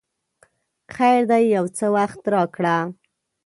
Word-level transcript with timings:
خیر 0.95 1.21
دی 1.29 1.43
یو 1.55 1.65
څه 1.77 1.85
وخت 1.95 2.21
راکړه! 2.33 2.77